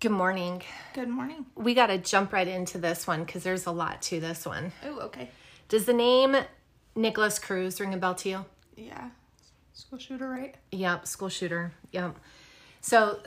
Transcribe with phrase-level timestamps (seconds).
[0.00, 0.62] Good morning.
[0.94, 1.44] Good morning.
[1.56, 4.70] We got to jump right into this one because there's a lot to this one.
[4.84, 5.28] Oh, okay.
[5.68, 6.36] Does the name
[6.94, 8.44] Nikolas Cruz ring a bell to you?
[8.76, 9.10] Yeah.
[9.72, 10.54] School shooter, right?
[10.70, 11.72] Yep, school shooter.
[11.90, 12.16] Yep.
[12.80, 13.18] So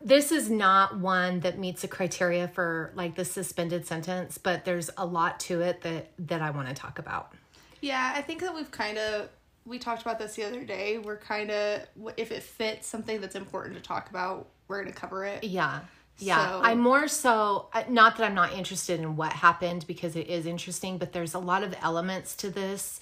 [0.00, 4.88] this is not one that meets the criteria for like the suspended sentence, but there's
[4.96, 7.34] a lot to it that that I want to talk about.
[7.82, 9.28] Yeah, I think that we've kind of
[9.64, 10.98] we talked about this the other day.
[10.98, 11.82] We're kind of
[12.16, 15.44] if it fits something that's important to talk about, we're going to cover it.
[15.44, 15.80] Yeah.
[16.18, 16.44] Yeah.
[16.52, 20.28] So- I'm more so uh, not that I'm not interested in what happened because it
[20.28, 23.00] is interesting, but there's a lot of elements to this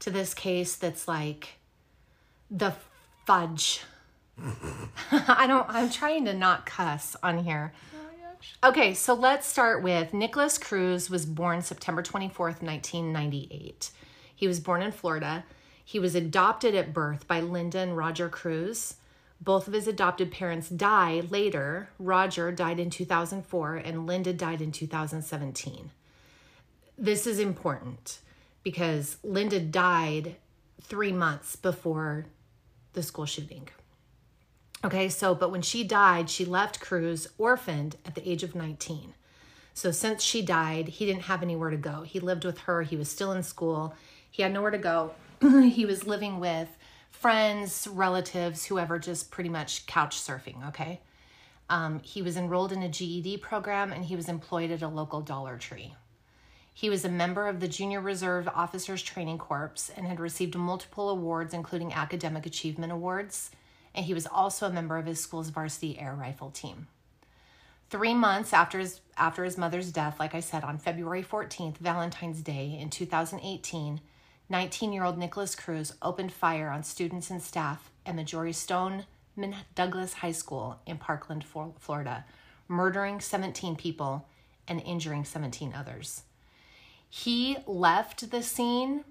[0.00, 1.58] to this case that's like
[2.50, 2.74] the
[3.26, 3.82] fudge.
[5.10, 7.72] I don't I'm trying to not cuss on here.
[8.62, 13.90] Okay, so let's start with Nikolas Cruz was born September 24th, 1998.
[14.34, 15.44] He was born in Florida.
[15.88, 18.96] He was adopted at birth by Linda and Roger Cruz.
[19.40, 21.90] Both of his adopted parents die later.
[22.00, 25.92] Roger died in 2004 and Linda died in 2017.
[26.98, 28.18] This is important
[28.64, 30.34] because Linda died
[30.82, 32.26] three months before
[32.94, 33.68] the school shooting.
[34.84, 39.14] Okay, so but when she died, she left Cruz orphaned at the age of 19.
[39.72, 42.02] So since she died, he didn't have anywhere to go.
[42.02, 43.94] He lived with her, he was still in school,
[44.28, 45.12] he had nowhere to go.
[45.70, 46.68] he was living with
[47.10, 51.00] friends, relatives, whoever, just pretty much couch surfing, okay?
[51.68, 55.20] Um, he was enrolled in a GED program and he was employed at a local
[55.20, 55.94] Dollar Tree.
[56.72, 61.08] He was a member of the Junior Reserve Officers Training Corps and had received multiple
[61.08, 63.50] awards, including academic achievement awards.
[63.94, 66.88] And he was also a member of his school's varsity air rifle team.
[67.88, 72.42] Three months after his after his mother's death, like I said, on February 14th, Valentine's
[72.42, 74.00] Day in 2018,
[74.50, 79.04] 19-year-old Nikolas Cruz opened fire on students and staff at Marjory Stone
[79.74, 81.44] Douglas High School in Parkland,
[81.78, 82.24] Florida,
[82.68, 84.26] murdering 17 people
[84.68, 86.22] and injuring 17 others.
[87.08, 89.04] He left the scene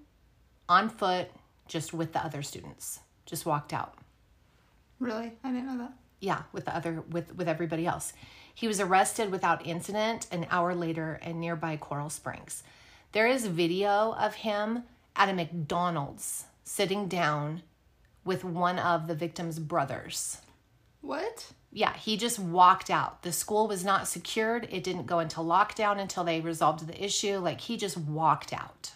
[0.67, 1.29] on foot,
[1.67, 2.99] just with the other students.
[3.25, 3.95] Just walked out.
[4.99, 5.33] Really?
[5.43, 5.93] I didn't know that.
[6.19, 8.13] Yeah, with the other with with everybody else.
[8.53, 12.63] He was arrested without incident an hour later in nearby Coral Springs.
[13.11, 14.83] There is video of him
[15.15, 17.61] at a McDonald's sitting down
[18.23, 20.41] with one of the victim's brothers.
[21.01, 21.51] What?
[21.71, 23.21] Yeah, he just walked out.
[23.21, 24.67] The school was not secured.
[24.71, 27.37] It didn't go into lockdown until they resolved the issue.
[27.37, 28.91] Like he just walked out.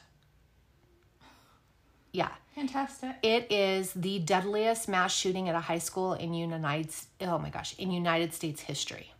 [2.11, 2.29] Yeah.
[2.55, 3.15] Fantastic.
[3.21, 7.73] It is the deadliest mass shooting at a high school in United oh my gosh,
[7.77, 9.13] in United States history.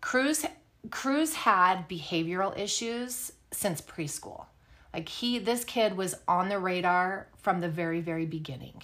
[0.00, 0.44] Cruz
[0.90, 4.46] Cruz had behavioral issues since preschool.
[4.92, 8.82] Like he this kid was on the radar from the very very beginning.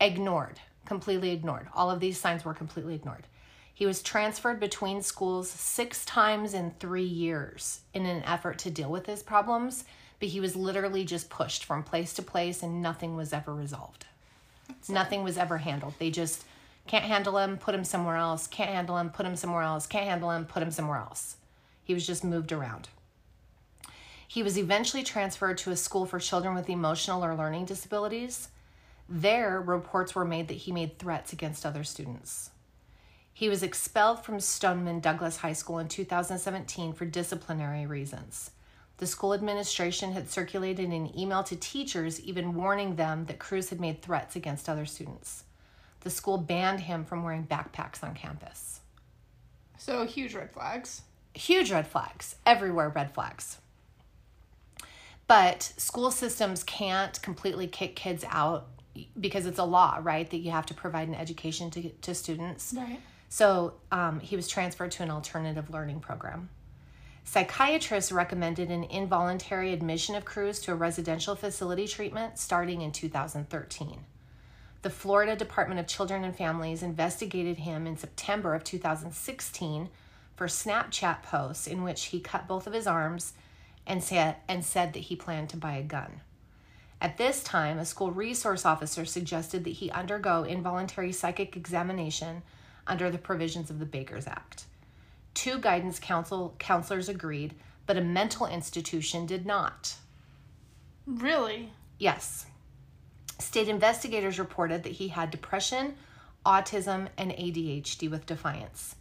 [0.00, 1.68] Ignored, completely ignored.
[1.74, 3.26] All of these signs were completely ignored.
[3.72, 8.90] He was transferred between schools 6 times in 3 years in an effort to deal
[8.90, 9.84] with his problems
[10.20, 14.06] but he was literally just pushed from place to place and nothing was ever resolved.
[14.88, 15.94] Nothing was ever handled.
[15.98, 16.44] They just
[16.86, 20.06] can't handle him, put him somewhere else, can't handle him, put him somewhere else, can't
[20.06, 21.36] handle him, put him somewhere else.
[21.84, 22.88] He was just moved around.
[24.26, 28.48] He was eventually transferred to a school for children with emotional or learning disabilities.
[29.08, 32.50] There, reports were made that he made threats against other students.
[33.32, 38.52] He was expelled from Stoneman Douglas High School in 2017 for disciplinary reasons.
[38.98, 43.80] The school administration had circulated an email to teachers, even warning them that Cruz had
[43.80, 45.42] made threats against other students.
[46.00, 48.80] The school banned him from wearing backpacks on campus.
[49.78, 51.02] So huge red flags.
[51.34, 53.58] Huge red flags, everywhere, red flags.
[55.26, 58.66] But school systems can't completely kick kids out
[59.18, 60.28] because it's a law, right?
[60.28, 62.74] That you have to provide an education to, to students.
[62.76, 63.00] Right.
[63.28, 66.50] So um, he was transferred to an alternative learning program.
[67.24, 74.04] Psychiatrists recommended an involuntary admission of Cruz to a residential facility treatment starting in 2013.
[74.82, 79.88] The Florida Department of Children and Families investigated him in September of 2016
[80.36, 83.32] for Snapchat posts in which he cut both of his arms
[83.86, 86.20] and said, and said that he planned to buy a gun.
[87.00, 92.42] At this time, a school resource officer suggested that he undergo involuntary psychic examination
[92.86, 94.64] under the provisions of the Bakers Act.
[95.34, 97.54] Two guidance council counselors agreed,
[97.86, 99.96] but a mental institution did not.
[101.06, 101.72] Really?
[101.98, 102.46] Yes.
[103.38, 105.96] State investigators reported that he had depression,
[106.46, 108.96] autism, and ADHD with defiance.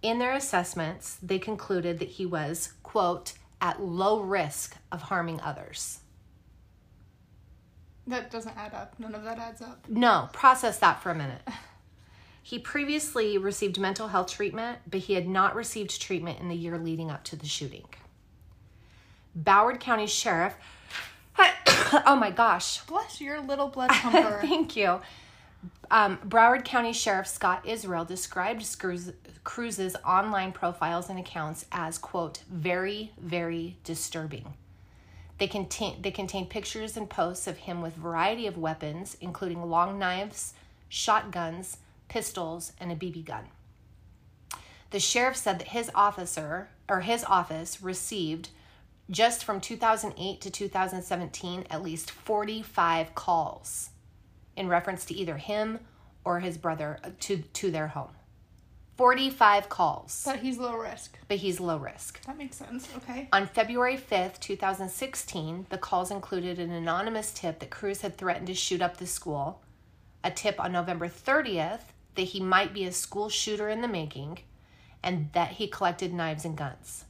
[0.00, 6.00] In their assessments, they concluded that he was, quote, at low risk of harming others.
[8.06, 8.94] That doesn't add up.
[8.98, 9.86] None of that adds up.
[9.88, 11.42] No, process that for a minute.
[12.48, 16.78] He previously received mental health treatment, but he had not received treatment in the year
[16.78, 17.84] leading up to the shooting.
[19.38, 20.54] Broward County Sheriff,
[22.06, 24.38] oh my gosh, Bless your little blood pumper.
[24.46, 24.98] thank you.
[25.90, 29.12] Um, Broward County Sheriff Scott Israel described Cruz,
[29.44, 34.52] Cruz's online profiles and accounts as, quote, very, very disturbing.
[35.38, 39.98] They contain, they contain pictures and posts of him with variety of weapons, including long
[39.98, 40.52] knives,
[40.88, 41.78] shotguns,
[42.08, 43.44] pistols, and a BB gun.
[44.90, 48.50] The sheriff said that his officer or his office received
[49.10, 53.90] just from 2008 to 2017 at least 45 calls
[54.58, 55.78] in reference to either him
[56.24, 58.10] or his brother uh, to to their home.
[58.96, 61.16] 45 calls, but he's low risk.
[61.28, 62.20] but he's low risk.
[62.26, 62.88] That makes sense.
[62.96, 63.28] Okay.
[63.32, 68.54] On February 5th, 2016, the calls included an anonymous tip that Cruz had threatened to
[68.54, 69.62] shoot up the school,
[70.24, 74.40] a tip on November 30th that he might be a school shooter in the making,
[75.00, 77.04] and that he collected knives and guns.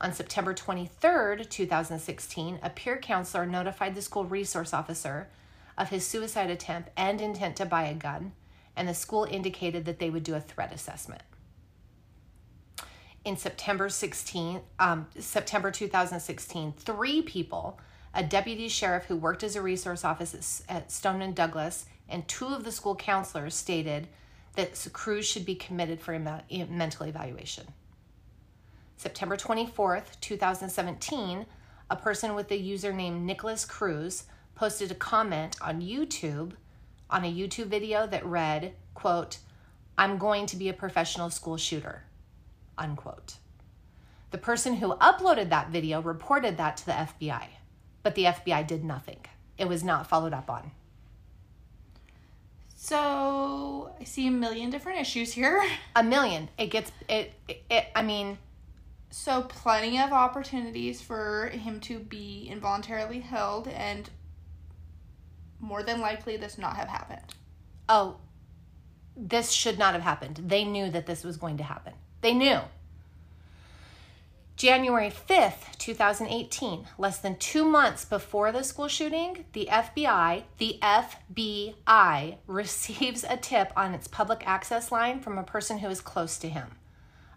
[0.00, 5.28] On September 23rd, 2016, a peer counselor notified the school resource officer
[5.76, 8.32] of his suicide attempt and intent to buy a gun,
[8.76, 11.22] and the school indicated that they would do a threat assessment
[13.24, 17.78] in September 16, um, September 2016, three people,
[18.14, 20.38] a deputy sheriff who worked as a resource officer
[20.68, 24.08] at, at Stone and Douglas, and two of the school counselors stated
[24.56, 27.64] that Cruz should be committed for a mental evaluation.
[28.96, 31.46] September 24th, 2017,
[31.90, 36.52] a person with the username Nikolas Cruz posted a comment on YouTube
[37.10, 39.38] on a YouTube video that read, quote,
[39.98, 42.04] I'm going to be a professional school shooter
[42.78, 43.36] unquote.
[44.30, 47.46] The person who uploaded that video reported that to the FBI,
[48.02, 49.20] but the FBI did nothing.
[49.58, 50.72] It was not followed up on.
[52.74, 55.62] So I see a million different issues here.
[55.94, 56.48] A million.
[56.58, 58.38] It gets it, it, it I mean,
[59.10, 64.10] So plenty of opportunities for him to be involuntarily held, and
[65.62, 67.34] more than likely this not have happened.
[67.88, 68.16] oh,
[69.16, 70.40] this should not have happened.
[70.48, 71.92] They knew that this was going to happen.
[72.22, 72.60] They knew.
[74.56, 82.36] January 5th, 2018, less than two months before the school shooting, the FBI, the FBI,
[82.46, 86.48] receives a tip on its public access line from a person who is close to
[86.48, 86.68] him.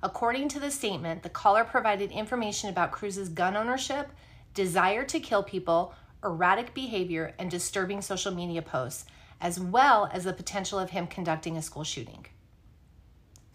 [0.04, 4.12] According to the statement, the caller provided information about Cruz's gun ownership,
[4.54, 5.96] desire to kill people,
[6.26, 9.06] erratic behavior, and disturbing social media posts,
[9.40, 12.26] as well as the potential of him conducting a school shooting.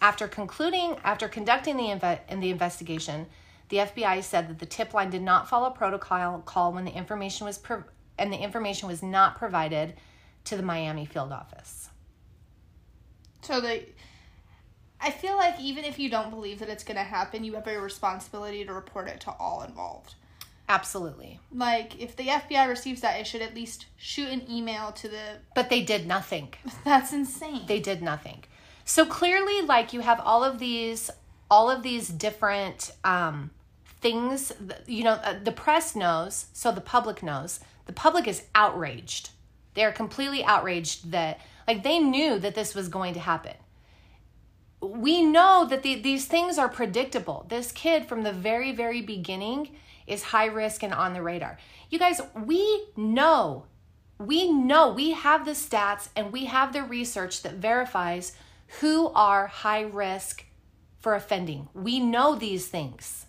[0.00, 3.26] After concluding, after conducting the, inve- in the investigation,
[3.68, 7.46] the FBI said that the tip line did not follow protocol call when the information
[7.46, 7.84] was pro-
[8.18, 9.94] and the information was not provided
[10.44, 11.90] to the Miami field office.
[13.42, 13.84] So the
[15.00, 17.66] I feel like even if you don't believe that it's going to happen, you have
[17.66, 20.14] a responsibility to report it to all involved.
[20.70, 21.40] Absolutely.
[21.52, 25.38] Like if the FBI receives that, it should at least shoot an email to the.
[25.56, 26.54] But they did nothing.
[26.84, 27.62] That's insane.
[27.66, 28.44] They did nothing.
[28.84, 31.10] So clearly like you have all of these
[31.50, 33.50] all of these different um
[34.00, 34.52] things
[34.86, 37.58] you know uh, the press knows, so the public knows.
[37.86, 39.30] The public is outraged.
[39.74, 43.56] They're completely outraged that like they knew that this was going to happen.
[44.80, 47.44] We know that the, these things are predictable.
[47.48, 49.70] This kid from the very very beginning
[50.06, 51.58] is high risk and on the radar.
[51.90, 53.66] You guys, we know
[54.20, 58.36] we know we have the stats and we have the research that verifies
[58.80, 60.44] who are high risk
[60.98, 61.68] for offending.
[61.72, 63.24] We know these things.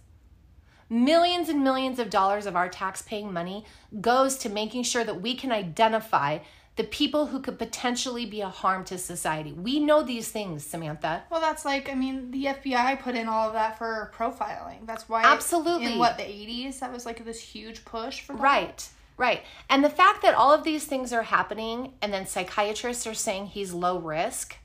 [0.90, 3.64] Millions and millions of dollars of our tax-paying money
[4.02, 6.40] goes to making sure that we can identify
[6.78, 9.52] the people who could potentially be a harm to society.
[9.52, 11.24] We know these things, Samantha.
[11.30, 14.86] well, that's like I mean the FBI put in all of that for profiling.
[14.86, 15.94] That's why Absolutely.
[15.94, 18.42] in what the eighties that was like this huge push for that.
[18.42, 18.90] Right.
[19.18, 19.44] Right.
[19.70, 23.48] And the fact that all of these things are happening and then psychiatrists are saying
[23.48, 24.56] he's low risk.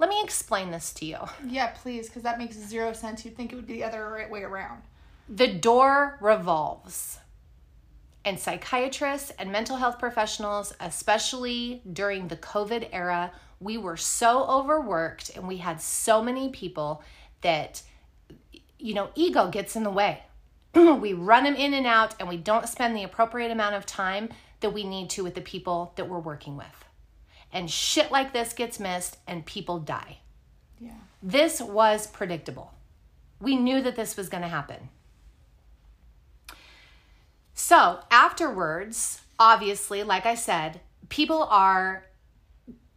[0.00, 1.18] Let me explain this to you.
[1.46, 3.24] Yeah, please, because that makes zero sense.
[3.24, 4.82] You'd think it would be the other way around.
[5.28, 7.18] The door revolves.
[8.24, 15.30] And psychiatrists and mental health professionals, especially during the COVID era, we were so overworked
[15.34, 17.02] and we had so many people
[17.42, 17.82] that,
[18.78, 20.22] you know, ego gets in the way.
[20.74, 24.28] we run them in and out and we don't spend the appropriate amount of time
[24.60, 26.84] that we need to with the people that we're working with.
[27.52, 30.18] And shit like this gets missed and people die.
[30.78, 30.92] Yeah.
[31.22, 32.72] This was predictable.
[33.40, 34.90] We knew that this was going to happen.
[37.62, 42.06] So, afterwards, obviously, like I said, people are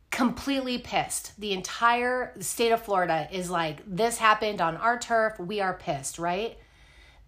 [0.10, 1.38] completely pissed.
[1.38, 5.38] The entire state of Florida is like, this happened on our turf.
[5.38, 6.58] We are pissed, right?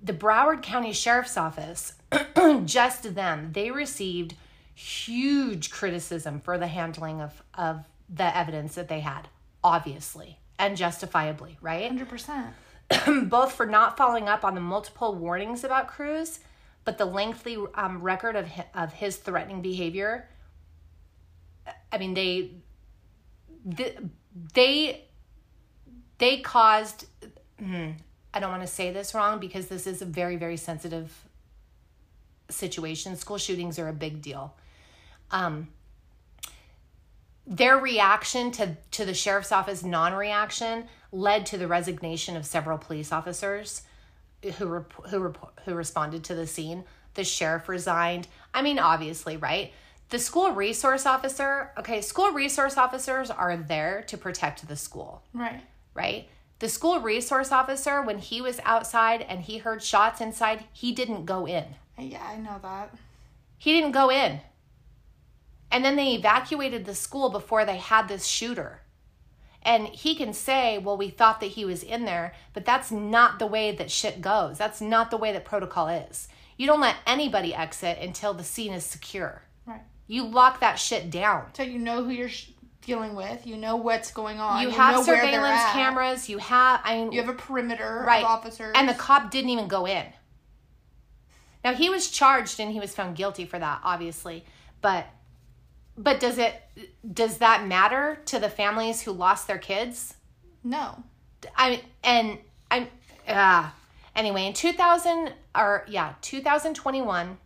[0.01, 1.93] The Broward County Sheriff's Office,
[2.65, 4.35] just them, they received
[4.73, 9.27] huge criticism for the handling of, of the evidence that they had,
[9.61, 11.91] obviously, and justifiably, right?
[11.91, 13.29] 100%.
[13.29, 16.39] both for not following up on the multiple warnings about Cruz,
[16.85, 20.29] but the lengthy um, record of hi- of his threatening behavior.
[21.91, 22.51] I mean, they
[23.75, 23.97] th-
[24.53, 25.05] they
[26.19, 27.07] they caused.
[27.59, 27.91] hmm,
[28.33, 31.11] I don't want to say this wrong because this is a very very sensitive
[32.49, 33.15] situation.
[33.15, 34.55] School shootings are a big deal.
[35.31, 35.69] Um,
[37.47, 43.11] their reaction to to the sheriff's office non-reaction led to the resignation of several police
[43.11, 43.81] officers
[44.51, 46.83] who rep- who rep- who responded to the scene.
[47.15, 48.27] The sheriff resigned.
[48.53, 49.71] I mean, obviously, right?
[50.09, 55.61] The school resource officer, okay, school resource officers are there to protect the school, Right.
[55.93, 56.27] right?
[56.59, 61.25] The school resource officer, when he was outside and he heard shots inside, he didn't
[61.25, 61.65] go in.
[61.97, 62.93] Yeah, I know that.
[63.57, 64.41] He didn't go in.
[65.71, 68.81] And then they evacuated the school before they had this shooter.
[69.65, 73.39] And he can say, well, we thought that he was in there, but that's not
[73.39, 74.59] the way that shit goes.
[74.59, 76.27] That's not the way that protocol is.
[76.55, 79.41] You don't let anybody exit until the scene is secure.
[79.65, 79.81] Right.
[80.07, 81.47] You lock that shit down.
[81.53, 83.47] So you know who you're sh- dealing with.
[83.47, 84.61] You know what's going on.
[84.61, 86.29] You know have surveillance cameras.
[86.29, 88.23] You have, I mean, You have a perimeter right.
[88.23, 88.73] of officers.
[88.75, 90.05] And the cop didn't even go in.
[91.63, 94.45] Now he was charged and he was found guilty for that, obviously.
[94.81, 95.07] But
[95.97, 96.61] but does it
[97.13, 100.15] does that matter to the families who lost their kids?
[100.63, 101.03] no.
[101.55, 102.39] I and
[102.71, 102.89] I
[103.27, 103.69] uh
[104.15, 107.37] anyway, in 2000 or yeah, 2021,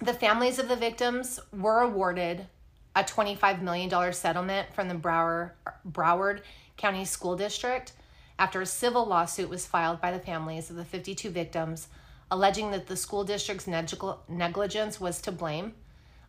[0.00, 2.46] the families of the victims were awarded
[2.94, 5.50] a $25 million settlement from the Broward,
[5.86, 6.40] Broward
[6.78, 7.92] County School District
[8.38, 11.88] after a civil lawsuit was filed by the families of the 52 victims,
[12.30, 15.74] alleging that the school district's negligence was to blame.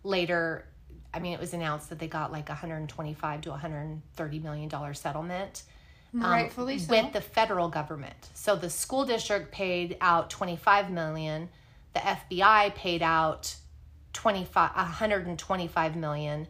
[0.04, 0.66] Later,
[1.14, 5.64] I mean, it was announced that they got like 125 to 130 million dollar settlement
[6.14, 6.90] um, Rightfully so.
[6.90, 8.30] with the federal government.
[8.34, 11.50] So the school district paid out 25 million,
[11.94, 13.56] the FBI paid out
[14.14, 16.48] 25 125 million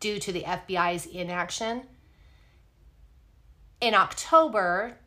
[0.00, 1.82] due to the FBI's inaction.
[3.80, 4.98] In October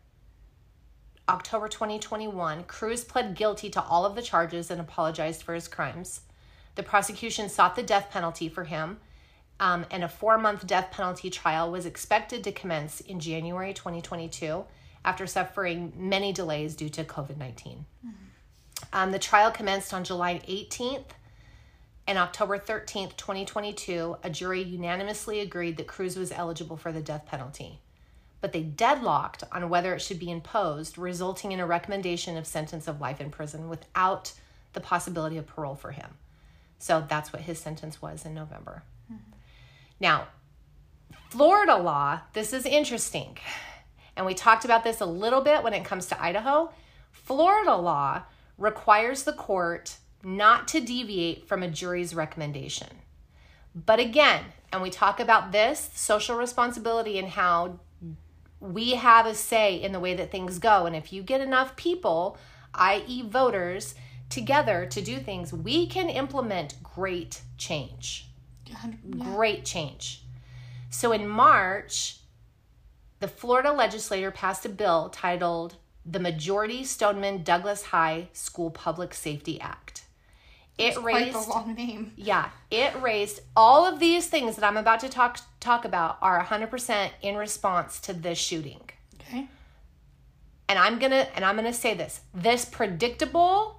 [1.27, 6.22] October 2021, Cruz pled guilty to all of the charges and apologized for his crimes.
[6.76, 8.98] The prosecution sought the death penalty for him,
[9.60, 14.64] um, and a four month death penalty trial was expected to commence in January 2022
[15.04, 17.86] after suffering many delays due to COVID 19.
[18.94, 21.12] Um, the trial commenced on July 18th,
[22.08, 27.26] and October 13th, 2022, a jury unanimously agreed that Cruz was eligible for the death
[27.28, 27.80] penalty.
[28.42, 32.88] But they deadlocked on whether it should be imposed, resulting in a recommendation of sentence
[32.88, 34.34] of life in prison without
[34.74, 36.16] the possibility of parole for him.
[36.79, 38.83] So that's what his sentence was in November.
[39.12, 39.31] Mm-hmm.
[40.00, 40.29] Now,
[41.29, 43.38] Florida law, this is interesting.
[44.15, 46.71] And we talked about this a little bit when it comes to Idaho.
[47.12, 48.24] Florida law
[48.57, 52.89] requires the court not to deviate from a jury's recommendation.
[53.75, 54.43] But again,
[54.74, 57.79] and we talk about this social responsibility and how
[58.59, 60.86] we have a say in the way that things go.
[60.86, 62.38] And if you get enough people,
[62.74, 63.95] i.e., voters,
[64.29, 68.27] together to do things, we can implement great change
[68.65, 68.91] Yeah.
[69.17, 70.24] great change.
[70.89, 72.17] So in March,
[73.19, 79.59] the Florida legislature passed a bill titled the Marjory Stoneman Douglas High School Public Safety
[79.59, 80.03] Act.
[80.77, 82.13] It Quite raised the long name.
[82.15, 86.39] yeah, it raised all of these things that I'm about to talk talk about are
[86.43, 88.81] 100% in response to this shooting.
[89.19, 89.50] Okay.
[90.69, 92.21] And I'm going to and I'm going to say this.
[92.33, 93.78] This predictable,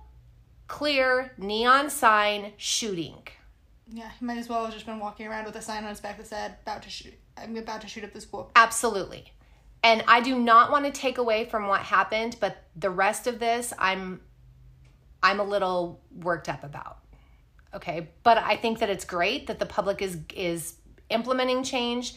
[0.71, 3.19] clear neon sign shooting
[3.93, 6.00] Yeah, he might as well have just been walking around with a sign on his
[6.00, 8.53] back that said "About to shoot." I'm about to shoot up the school.
[8.55, 9.33] Absolutely.
[9.83, 13.41] And I do not want to take away from what happened, but the rest of
[13.41, 14.21] this I'm
[15.25, 16.99] I'm a little worked up about.
[17.75, 18.09] Okay?
[18.23, 20.77] But I think that it's great that the public is is
[21.09, 22.15] implementing change,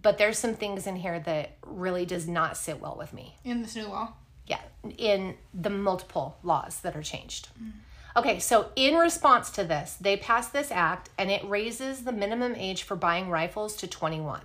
[0.00, 3.36] but there's some things in here that really does not sit well with me.
[3.42, 4.14] In this new law.
[4.46, 4.60] Yeah,
[4.98, 7.48] in the multiple laws that are changed.
[8.16, 12.54] Okay, so in response to this, they passed this act and it raises the minimum
[12.56, 14.40] age for buying rifles to 21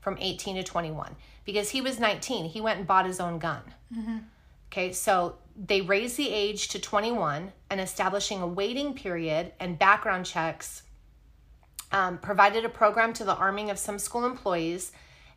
[0.00, 2.46] from 18 to 21 because he was 19.
[2.46, 3.62] He went and bought his own gun.
[4.68, 10.24] Okay, so they raise the age to 21 and establishing a waiting period and background
[10.24, 10.82] checks
[11.92, 14.92] um, provided a program to the arming of some school employees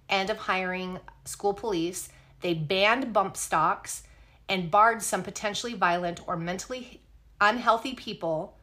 [0.10, 2.10] and of hiring school police.
[2.44, 4.04] They banned bump stocks
[4.50, 7.02] and barred some potentially violent or mentally
[7.40, 8.58] unhealthy people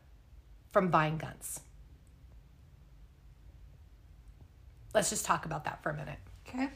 [0.70, 1.60] from buying guns.
[4.94, 6.18] Let's just talk about that for a minute.
[6.46, 6.68] Okay.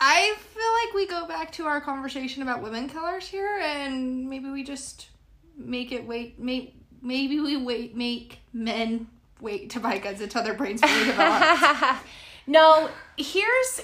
[0.00, 4.50] I feel like we go back to our conversation about women killers here, and maybe
[4.50, 5.08] we just
[5.56, 6.40] make it wait.
[6.40, 9.06] May, maybe we wait, make men
[9.40, 11.98] wait to buy guns until their brains fully develop.
[12.46, 13.80] no, here's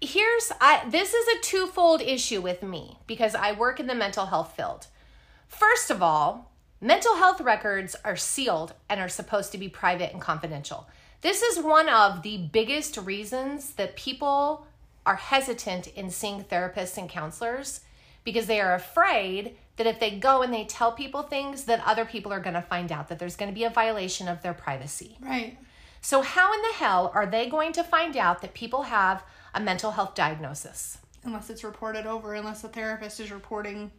[0.00, 4.26] here's I this is a twofold issue with me because I work in the mental
[4.26, 4.86] health field.
[5.48, 10.20] First of all, mental health records are sealed and are supposed to be private and
[10.20, 10.88] confidential.
[11.22, 14.66] This is one of the biggest reasons that people
[15.04, 17.80] are hesitant in seeing therapists and counselors
[18.24, 22.04] because they are afraid that if they go and they tell people things that other
[22.04, 24.54] people are going to find out that there's going to be a violation of their
[24.54, 25.16] privacy.
[25.20, 25.56] Right.
[26.06, 29.58] So how in the hell are they going to find out that people have a
[29.58, 30.98] mental health diagnosis?
[31.24, 33.90] Unless it's reported over, unless the therapist is reporting.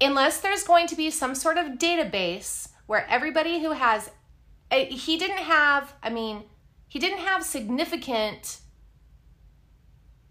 [0.00, 4.10] Unless there's going to be some sort of database where everybody who has
[4.72, 6.42] eh, he didn't have, I mean,
[6.88, 8.58] he didn't have significant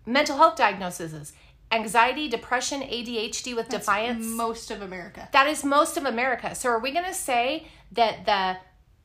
[0.06, 1.32] mental health diagnoses
[1.72, 4.26] anxiety, depression, ADHD with That's defiance.
[4.26, 5.30] Most of America.
[5.32, 6.54] That is most of America.
[6.54, 8.58] So are we going to say that the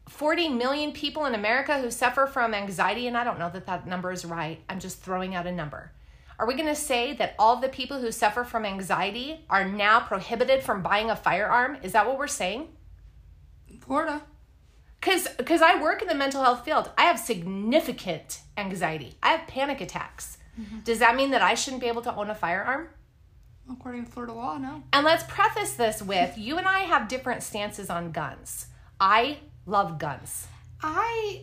[0.09, 3.87] 40 million people in America who suffer from anxiety, and I don't know that that
[3.87, 5.93] number is right, I'm just throwing out a number.
[6.38, 10.00] Are we going to say that all the people who suffer from anxiety are now
[10.00, 11.79] prohibited from buying a firearm?
[11.83, 12.69] Is that what we're saying?
[13.81, 14.23] Florida.
[15.00, 16.91] Cuz cuz I work in the mental health field.
[16.99, 19.15] I have significant anxiety.
[19.23, 20.38] I have panic attacks.
[20.61, 20.81] Mm-hmm.
[20.81, 22.88] Does that mean that I shouldn't be able to own a firearm?
[23.71, 24.83] According to Florida law, no.
[24.93, 28.67] And let's preface this with you and I have different stances on guns.
[29.00, 29.38] I
[29.69, 30.49] love guns.
[30.83, 31.43] I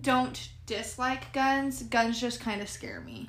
[0.00, 1.82] don't dislike guns.
[1.82, 3.28] Guns just kind of scare me.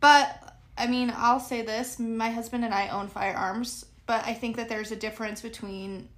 [0.00, 4.56] But I mean, I'll say this, my husband and I own firearms, but I think
[4.56, 6.08] that there's a difference between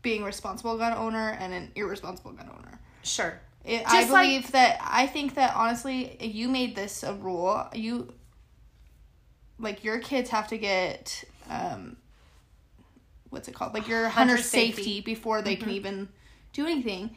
[0.00, 2.80] being a responsible gun owner and an irresponsible gun owner.
[3.02, 3.38] Sure.
[3.64, 7.68] It, I believe like, that I think that honestly, you made this a rule.
[7.74, 8.14] You
[9.58, 11.96] like your kids have to get um
[13.30, 13.74] what's it called?
[13.74, 14.82] Like your hunter, hunter safety.
[14.82, 15.00] safety.
[15.00, 15.64] before they mm-hmm.
[15.64, 16.08] can even
[16.52, 17.16] do anything.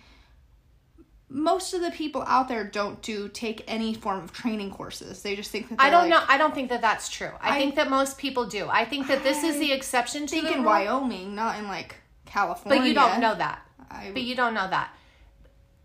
[1.29, 5.21] Most of the people out there don't do take any form of training courses.
[5.21, 6.25] They just think that I don't like, know.
[6.27, 7.31] I don't think that that's true.
[7.39, 8.67] I, I, think that most people do.
[8.69, 10.65] I think that this I is the exception to think in rule.
[10.65, 11.95] Wyoming, not in like
[12.25, 12.81] California.
[12.81, 13.65] But you don't know that.
[13.89, 14.93] I, but you don't know that.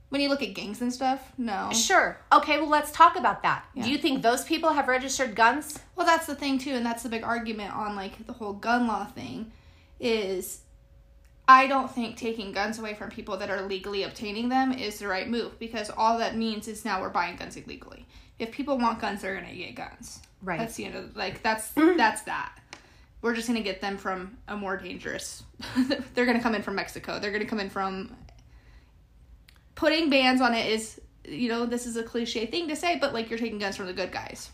[0.09, 1.71] When you look at gangs and stuff, no.
[1.73, 2.19] Sure.
[2.33, 3.67] Okay, well, let's talk about that.
[3.75, 3.85] Yeah.
[3.85, 5.81] Do you think those people have registered guns?
[5.97, 8.87] Well, that's the thing, too, and that's the big argument on, like, the whole gun
[8.87, 9.51] law thing
[10.01, 10.61] is
[11.49, 15.07] I don't think taking guns away from people that are legally obtaining them is the
[15.07, 18.07] right move because all that means is now we're buying guns illegally.
[18.39, 20.21] If people want guns, they're gonna get guns.
[20.43, 20.59] Right.
[20.59, 21.97] That's the end of like that's mm-hmm.
[21.97, 22.59] that's that.
[23.23, 25.43] We're just gonna get them from a more dangerous.
[26.15, 27.19] they're gonna come in from Mexico.
[27.19, 28.15] They're gonna come in from
[29.77, 33.15] putting bans on it is you know this is a cliche thing to say but
[33.15, 34.51] like you're taking guns from the good guys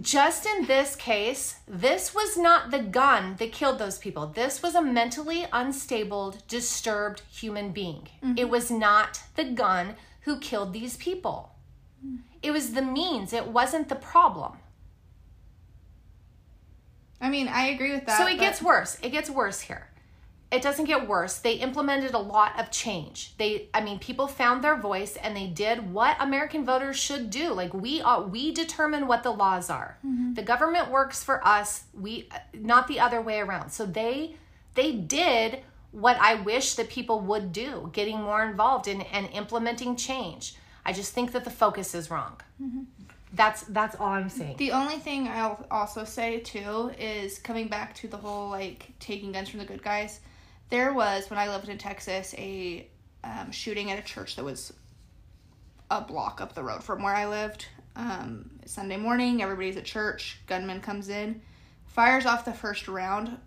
[0.00, 4.26] just in this case this was not the gun that killed those people.
[4.26, 8.08] This was a mentally unstable disturbed human being.
[8.22, 8.38] Mm-hmm.
[8.38, 11.52] it was not the gun who killed these people.
[12.42, 13.32] It was the means.
[13.32, 14.58] It wasn't the problem.
[17.20, 18.40] I mean i agree with that so it but...
[18.40, 18.98] gets worse.
[19.02, 19.88] It gets worse here
[20.50, 21.38] it doesn't get worse.
[21.38, 23.36] They implemented a lot of change.
[23.36, 27.52] They I mean people found their voice and they did what American voters should do.
[27.52, 29.98] Like we are we determine what the laws are.
[30.06, 30.34] Mm-hmm.
[30.34, 31.84] The government works for us.
[31.92, 33.70] We not the other way around.
[33.70, 34.36] So they
[34.74, 39.96] they did what I wish that people would do, getting more involved in and implementing
[39.96, 40.54] change.
[40.84, 42.40] I just think that the focus is wrong.
[42.62, 42.82] Mm-hmm.
[43.32, 44.58] That's that's all I'm saying.
[44.58, 49.32] The only thing I'll also say too is coming back to the whole like taking
[49.32, 50.20] guns from the good guys
[50.70, 52.88] there was when I lived in Texas a
[53.24, 54.72] um, shooting at a church that was
[55.90, 57.66] a block up the road from where I lived.
[57.94, 60.38] Um, Sunday morning, everybody's at church.
[60.46, 61.40] Gunman comes in,
[61.86, 63.38] fires off the first round.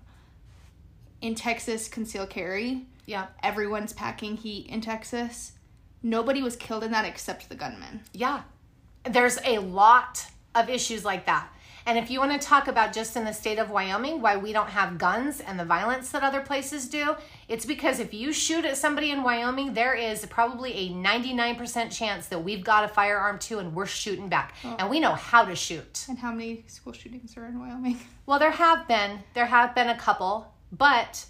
[1.22, 2.86] In Texas, conceal carry.
[3.06, 3.28] Yeah.
[3.44, 5.54] Everyone's packing heat in Texas.
[6.02, 8.02] Nobody was killed in that except the gunman.
[8.14, 8.44] Yeah.
[9.04, 11.50] There's a lot of issues like that.
[11.86, 14.54] And if you want to talk about just in the state of Wyoming why we
[14.54, 17.16] don't have guns and the violence that other places do,
[17.48, 22.28] it's because if you shoot at somebody in Wyoming, there is probably a 99% chance
[22.28, 24.56] that we've got a firearm too and we're shooting back.
[24.64, 24.76] Oh.
[24.80, 26.06] And we know how to shoot.
[26.10, 28.00] And how many school shootings are in Wyoming?
[28.26, 29.20] Well, there have been.
[29.34, 31.26] There have been a couple, but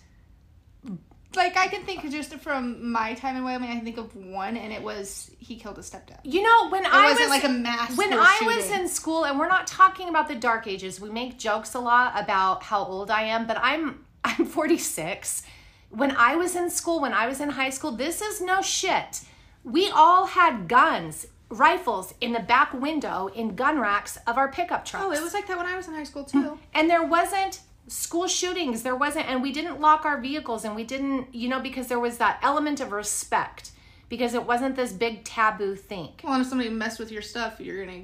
[1.36, 4.58] like I can think just from my time in Wyoming, I can think of one,
[4.58, 6.20] and it was he killed his stepdad.
[6.24, 7.98] You know, when It I wasn't was like a mass.
[7.98, 11.00] when I was in school, and we're not talking about the dark ages.
[11.00, 15.44] We make jokes a lot about how old I am, but I'm I'm 46.
[15.92, 19.22] When I was in school, when I was in high school, this is no shit.
[19.64, 24.86] We all had guns, rifles in the back window in gun racks of our pickup
[24.86, 25.06] trucks.
[25.08, 26.60] oh, it was like that when I was in high school too.
[26.74, 30.84] and there wasn't school shootings there wasn't and we didn't lock our vehicles and we
[30.84, 33.72] didn't you know because there was that element of respect
[34.08, 37.60] because it wasn't this big taboo thing Well, and if somebody messed with your stuff,
[37.60, 38.04] you're gonna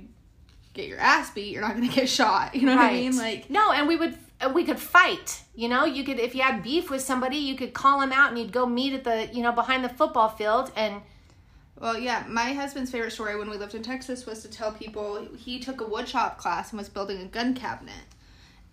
[0.74, 1.54] get your ass beat.
[1.54, 2.54] You're not gonna get shot.
[2.54, 3.18] You know what I mean?
[3.18, 4.18] Like, no and we would
[4.54, 7.74] we could fight you know you could if you had beef with somebody you could
[7.74, 10.72] call them out and you'd go meet at the you know behind the football field
[10.76, 11.02] and
[11.80, 12.24] well, yeah.
[12.28, 15.82] My husband's favorite story when we lived in Texas was to tell people he took
[15.82, 17.94] a woodshop class and was building a gun cabinet.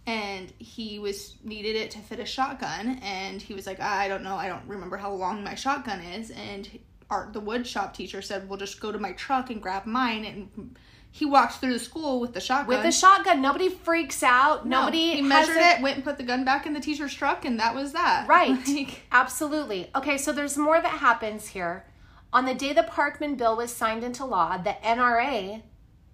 [0.05, 4.09] And he was needed it to fit a shotgun, and he was like, ah, I
[4.09, 6.31] don't know, I don't remember how long my shotgun is.
[6.33, 6.69] And
[7.09, 10.25] our the wood shop teacher said, "Well, just go to my truck and grab mine."
[10.25, 10.77] And
[11.12, 12.69] he walked through the school with the shotgun.
[12.69, 16.17] with the shotgun nobody freaks out No, nobody he measured a- it, went and put
[16.17, 18.27] the gun back in the teacher's truck, and that was that.
[18.29, 18.67] Right.
[18.67, 19.91] Like, Absolutely.
[19.95, 21.85] Okay, so there's more that happens here.
[22.33, 25.62] On the day the Parkland bill was signed into law, the NRA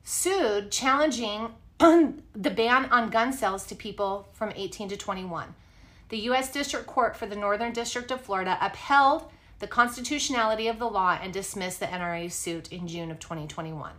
[0.03, 5.55] sued challenging the ban on gun sales to people from 18 to 21.
[6.09, 6.51] The U.S.
[6.51, 11.33] District Court for the Northern District of Florida upheld the constitutionality of the law and
[11.33, 13.93] dismissed the NRA suit in June of 2021.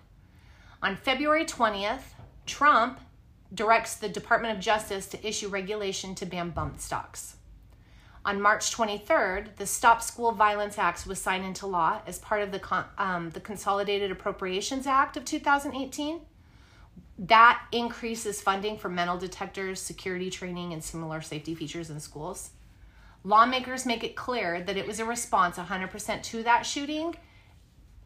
[0.82, 2.13] On February 20th,
[2.46, 3.00] Trump
[3.54, 7.36] directs the Department of Justice to issue regulation to ban bump stocks.
[8.26, 12.52] On March 23rd, the Stop School Violence Act was signed into law as part of
[12.52, 16.22] the, um, the Consolidated Appropriations Act of 2018.
[17.19, 22.51] That increases funding for metal detectors, security training, and similar safety features in schools.
[23.25, 27.17] Lawmakers make it clear that it was a response 100% to that shooting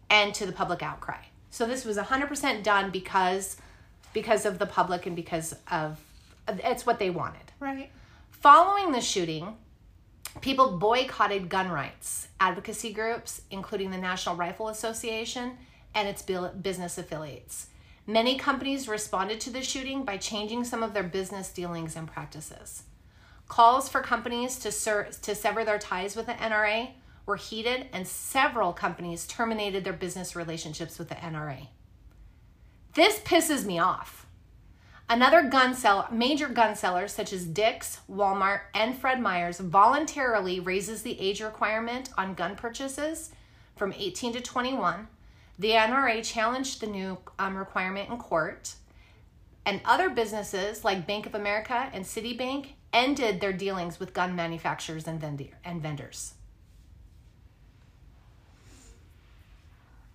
[0.10, 1.22] and to the public outcry.
[1.52, 3.58] So this was 100% done because
[4.14, 6.00] because of the public and because of
[6.48, 7.52] it's what they wanted.
[7.60, 7.92] right.
[8.32, 9.56] Following the shooting,
[10.42, 15.58] people boycotted gun rights advocacy groups, including the National Rifle Association
[15.96, 17.68] and its business affiliates.
[18.06, 22.84] Many companies responded to the shooting by changing some of their business dealings and practices.
[23.48, 26.92] Calls for companies to, ser- to sever their ties with the NRA
[27.26, 31.68] were heated, and several companies terminated their business relationships with the NRA.
[32.94, 34.28] This pisses me off.
[35.10, 41.02] Another gun sell, major gun sellers such as Dick's, Walmart, and Fred Meyers voluntarily raises
[41.02, 43.32] the age requirement on gun purchases
[43.76, 45.08] from 18 to 21.
[45.60, 48.76] The NRA challenged the new um, requirement in court,
[49.66, 55.08] and other businesses like Bank of America and Citibank ended their dealings with gun manufacturers
[55.08, 56.34] and, vendor, and vendors.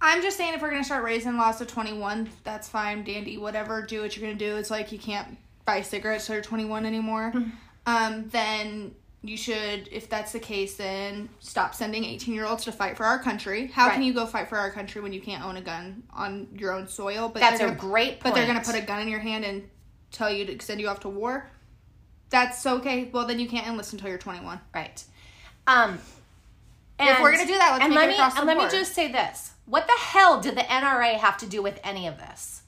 [0.00, 3.82] I'm just saying if we're gonna start raising laws to 21, that's fine, dandy, whatever.
[3.82, 4.56] Do what you're gonna do.
[4.56, 7.32] It's like you can't buy cigarettes till you're 21 anymore.
[7.86, 12.72] um, then you should, if that's the case, then stop sending 18 year olds to
[12.72, 13.66] fight for our country.
[13.66, 16.48] How can you go fight for our country when you can't own a gun on
[16.56, 17.28] your own soil?
[17.28, 19.68] But That's a gonna, great But they're gonna put a gun in your hand and
[20.12, 21.50] tell you to send you off to war.
[22.30, 23.08] That's okay.
[23.12, 24.60] Well, then you can't enlist until you're 21.
[24.74, 25.02] Right.
[25.66, 25.98] Um,
[26.98, 28.68] and If we're gonna do that, let's and make let it me and let me
[28.70, 32.18] just say this: What the hell did the NRA have to do with any of
[32.18, 32.62] this?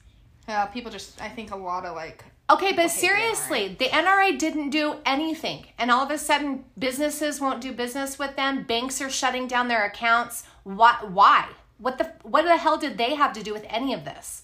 [0.47, 3.85] Yeah, people just, I think a lot of like, Okay, but hate the seriously, the
[3.85, 8.63] NRA didn't do anything, and all of a sudden, businesses won't do business with them.
[8.63, 10.43] Banks are shutting down their accounts.
[10.63, 10.97] Why?
[11.07, 11.47] Why?
[11.77, 14.43] What the what the hell did they have to do with any of this?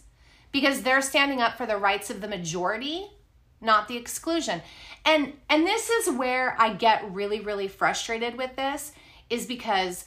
[0.53, 3.07] Because they're standing up for the rights of the majority,
[3.59, 4.61] not the exclusion.
[5.03, 8.93] And and this is where I get really really frustrated with this
[9.29, 10.05] is because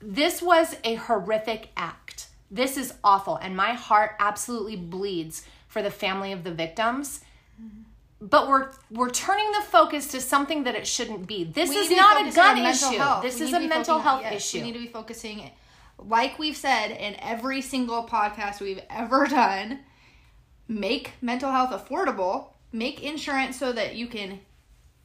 [0.00, 2.28] this was a horrific act.
[2.50, 7.20] This is awful and my heart absolutely bleeds for the family of the victims.
[8.20, 11.44] But we're we're turning the focus to something that it shouldn't be.
[11.44, 12.96] This We is not a gun issue.
[12.96, 13.22] health.
[13.22, 14.58] This We is a mental health yes, issue.
[14.58, 15.50] We need to be focusing,
[15.98, 19.80] like we've said in every single podcast we've ever done,
[20.68, 24.40] make mental health affordable, make insurance so that you can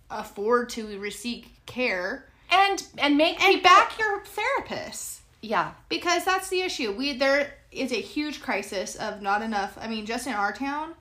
[0.09, 5.19] afford to receive care, and and make and people back your therapists.
[5.41, 5.71] yeah.
[5.89, 6.93] Because that's the issue.
[6.93, 9.77] We there is a huge crisis of not enough.
[9.81, 10.93] I mean, just in our town.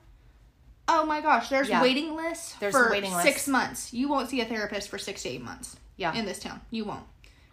[0.91, 1.81] Oh my gosh, there's Yeah.
[1.81, 3.23] waiting lists There's for waiting lists.
[3.23, 3.93] six months.
[3.93, 5.77] You won't see a therapist for six to eight months.
[5.97, 6.13] Yeah.
[6.13, 7.03] In this town, you won't,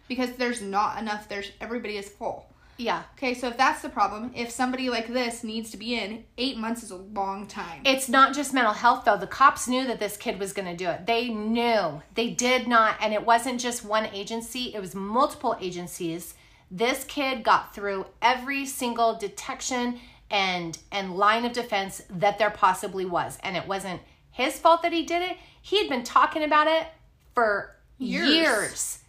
[0.07, 1.27] because there's not enough.
[1.29, 2.47] There's everybody is full.
[2.79, 3.03] Yeah.
[3.17, 6.57] Okay, so if that's the problem, if somebody like this needs to be in, eight
[6.57, 7.81] months is a long time.
[7.85, 9.17] It's not just mental health though.
[9.17, 11.05] The cops knew that this kid was going to do it.
[11.07, 12.01] They knew.
[12.13, 16.35] They did not and it wasn't just one agency, it was multiple agencies.
[16.69, 23.05] This kid got through every single detection and and line of defense that there possibly
[23.05, 23.37] was.
[23.43, 25.37] And it wasn't his fault that he did it.
[25.61, 26.87] He had been talking about it
[27.33, 28.29] for Years.
[28.29, 28.99] years.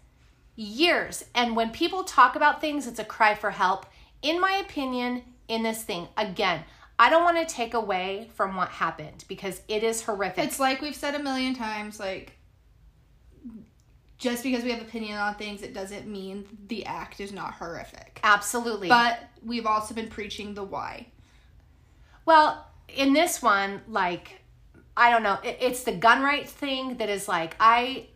[0.56, 1.24] Years.
[1.34, 3.86] And when people talk about things, it's a cry for help.
[4.22, 6.64] In my opinion, in this thing, again,
[6.98, 10.44] I don't want to take away from what happened because it is horrific.
[10.44, 12.32] It's like we've said a million times, like
[14.18, 18.20] just because we have opinion on things, it doesn't mean the act is not horrific.
[18.24, 18.88] Absolutely.
[18.88, 21.06] But we've also been preaching the why.
[22.26, 24.42] Well, in this one, like,
[24.96, 28.06] I don't know, it, it's the gun rights thing that is like, I.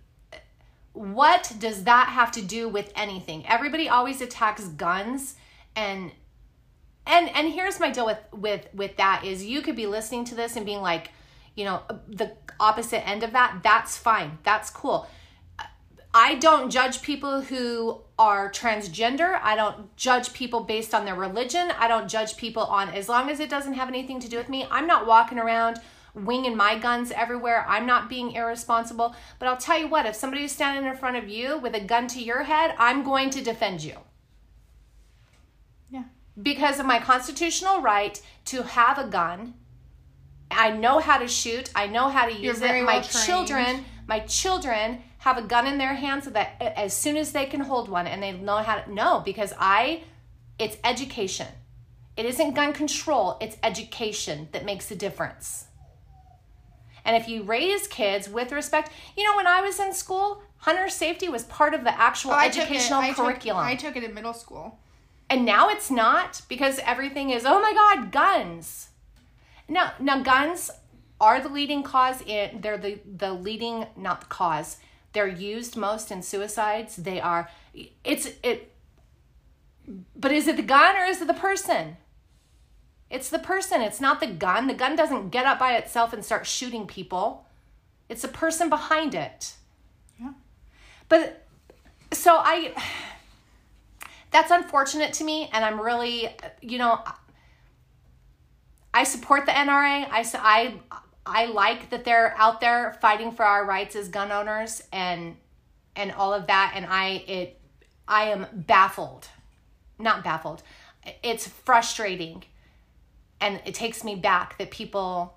[0.95, 3.47] What does that have to do with anything?
[3.47, 5.37] Everybody always attacks guns,
[5.75, 6.11] and
[7.07, 10.35] and and here's my deal with with with that is you could be listening to
[10.35, 11.11] this and being like,
[11.55, 13.61] you know, the opposite end of that.
[13.62, 14.37] That's fine.
[14.43, 15.09] That's cool.
[16.14, 19.40] I don't judge people who are transgender.
[19.42, 21.72] I don't judge people based on their religion.
[21.79, 24.48] I don't judge people on as long as it doesn't have anything to do with
[24.48, 24.66] me.
[24.70, 25.81] I'm not walking around
[26.14, 27.64] winging my guns everywhere.
[27.66, 29.14] I'm not being irresponsible.
[29.38, 31.81] But I'll tell you what, if somebody is standing in front of you with a
[31.81, 33.96] gun to your head, I'm going to defend you
[35.90, 36.05] Yeah.
[36.42, 39.55] because of my constitutional right to have a gun.
[40.51, 41.70] I know how to shoot.
[41.75, 42.83] I know how to use it.
[42.85, 47.17] My well children, my children have a gun in their hands so that as soon
[47.17, 50.03] as they can hold one and they know how to no because I
[50.59, 51.47] it's education.
[52.17, 55.67] It isn't gun control, it's education that makes a difference.
[57.05, 60.89] And if you raise kids with respect, you know when I was in school, hunter
[60.89, 63.65] safety was part of the actual Oh, I it- educational I took- curriculum.
[63.65, 64.79] I took it in middle school.
[65.31, 68.89] And now it's not because everything is, oh my God, guns.
[69.69, 70.71] No, now guns
[71.21, 74.77] are the leading cause in they're the the leading not the cause.
[75.12, 76.96] They're used most in suicides.
[76.96, 77.48] They are
[78.05, 78.72] it's it
[80.16, 81.96] but is it the gun or is it the person?
[83.11, 83.83] It's the person.
[83.83, 84.68] It's not the gun.
[84.68, 87.46] The gun doesn't get up by itself and start shooting people.
[88.09, 89.55] It's the person behind it.
[90.18, 90.33] Yeah.
[91.09, 91.44] But
[92.12, 92.72] so I
[94.33, 96.29] that's unfortunate to me and i'm really
[96.61, 96.98] you know
[98.92, 100.75] i support the nra i i
[101.27, 105.37] i like that they're out there fighting for our rights as gun owners and
[105.97, 107.61] and all of that and i it
[108.09, 109.29] i am baffled
[109.99, 110.63] not baffled
[111.23, 112.45] it's frustrating
[113.41, 115.35] and it takes me back that people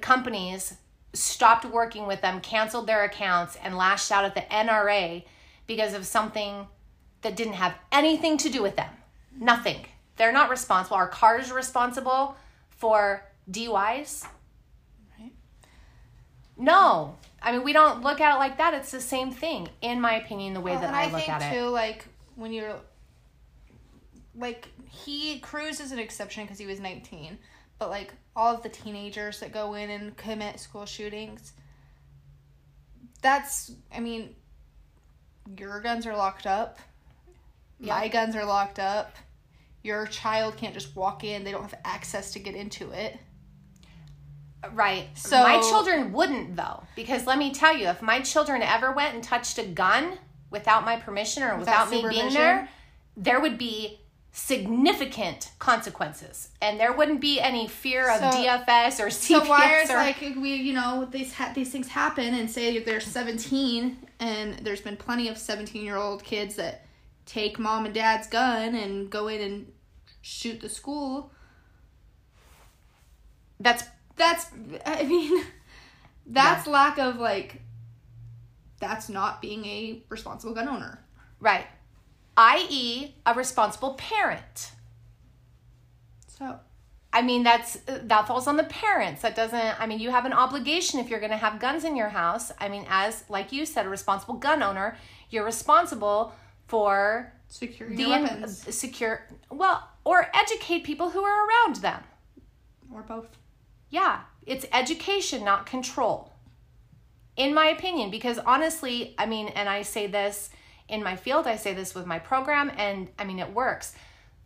[0.00, 0.74] companies
[1.12, 5.24] stopped working with them canceled their accounts and lashed out at the nra
[5.66, 6.66] because of something
[7.22, 8.90] that didn't have anything to do with them.
[9.38, 9.86] Nothing.
[10.16, 10.96] They're not responsible.
[10.96, 12.36] Our cars responsible
[12.70, 14.26] for DUIs.
[16.58, 17.16] No.
[17.40, 18.74] I mean, we don't look at it like that.
[18.74, 21.28] It's the same thing, in my opinion, the way Well, that I, I, look think
[21.28, 22.74] at too, like when you're
[24.36, 27.38] like he Cruz is an exception because he was 19,
[27.78, 31.52] but like all of the teenagers that go in and commit school shootings,
[33.22, 34.34] that's I mean,
[35.56, 36.78] your guns are locked up,
[37.78, 39.14] my guns are locked up.
[39.84, 43.16] Your child can't just walk in; they don't have access to get into it.
[44.72, 45.08] Right.
[45.16, 49.14] So- my children wouldn't, though, because let me tell you, if my children ever went
[49.14, 50.18] and touched a gun
[50.50, 52.68] without my permission or without, Without me being there,
[53.16, 54.00] there would be
[54.32, 59.42] significant consequences, and there wouldn't be any fear of So- DFS or CPS.
[59.44, 62.78] So why is or, like we you know these ha- these things happen and say
[62.78, 66.84] they're 17 and there's been plenty of 17 year old kids that
[67.26, 69.72] take mom and dad's gun and go in and
[70.22, 71.32] shoot the school.
[73.60, 73.82] that's
[74.18, 74.46] That's
[74.84, 75.44] I mean
[76.26, 77.62] that's lack of like
[78.80, 81.04] that's not being a responsible gun owner.
[81.40, 81.66] right,
[82.36, 84.72] i.e., a responsible parent.
[86.26, 86.60] So
[87.12, 89.22] I mean, that's that falls on the parents.
[89.22, 89.80] That doesn't.
[89.80, 92.52] I mean, you have an obligation if you're going to have guns in your house.
[92.60, 94.96] I mean, as like you said, a responsible gun owner,
[95.30, 96.34] you're responsible
[96.66, 99.26] for secure the in- weapons secure.
[99.50, 102.02] Well, or educate people who are around them.
[102.92, 103.26] or both.
[103.90, 106.32] Yeah, it's education, not control.
[107.36, 110.50] In my opinion, because honestly, I mean, and I say this
[110.88, 113.94] in my field, I say this with my program, and I mean, it works.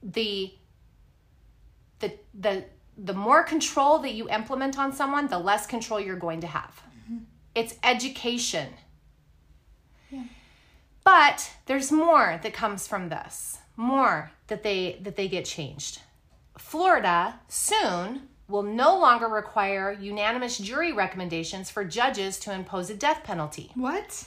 [0.02, 0.52] The
[2.00, 2.64] the the
[2.98, 6.82] the more control that you implement on someone, the less control you're going to have.
[7.04, 7.24] Mm-hmm.
[7.54, 8.68] It's education.
[10.10, 10.24] Yeah.
[11.04, 13.58] But there's more that comes from this.
[13.76, 16.00] More that they that they get changed.
[16.58, 23.24] Florida soon will no longer require unanimous jury recommendations for judges to impose a death
[23.24, 23.72] penalty.
[23.74, 24.24] What?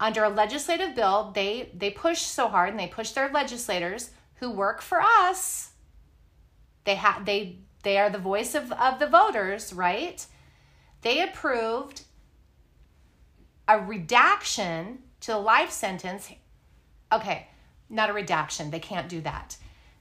[0.00, 4.50] Under a legislative bill, they they push so hard and they push their legislators who
[4.50, 5.72] work for us.
[6.84, 10.24] They have they they are the voice of, of the voters, right?
[11.02, 12.02] They approved
[13.68, 16.30] a redaction to the life sentence.
[17.12, 17.48] Okay,
[17.90, 18.70] not a redaction.
[18.70, 19.56] They can't do that.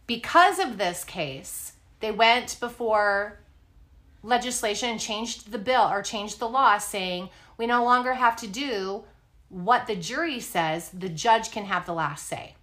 [0.06, 3.40] Because of this case, they went before
[4.28, 8.48] legislation and changed the bill or changed the law saying we no longer have to
[8.48, 9.06] do
[9.50, 12.56] what the jury says, the judge can have the last say.